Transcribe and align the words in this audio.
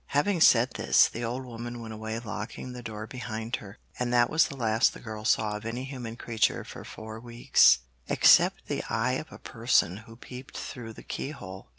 Having 0.07 0.41
said 0.41 0.71
this, 0.71 1.07
the 1.07 1.23
old 1.23 1.45
woman 1.45 1.79
went 1.79 1.93
away 1.93 2.17
locking 2.17 2.73
the 2.73 2.81
door 2.81 3.05
behind 3.05 3.57
her, 3.57 3.77
and 3.99 4.11
that 4.11 4.31
was 4.31 4.47
the 4.47 4.55
last 4.55 4.95
the 4.95 4.99
girl 4.99 5.23
saw 5.25 5.55
of 5.57 5.63
any 5.63 5.83
human 5.83 6.15
creature 6.15 6.63
for 6.63 6.83
four 6.83 7.19
weeks, 7.19 7.81
except 8.09 8.65
the 8.65 8.83
eye 8.89 9.11
of 9.13 9.31
a 9.31 9.37
person 9.37 9.97
who 9.97 10.15
peeped 10.15 10.57
through 10.57 10.93
the 10.93 11.03
keyhole. 11.03 11.69